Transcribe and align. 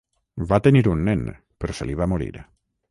Va 0.51 0.59
tenir 0.69 0.81
un 0.93 1.03
nen, 1.11 1.21
però 1.63 1.79
se 1.81 1.91
li 1.91 2.01
va 2.03 2.13
morir. 2.15 2.35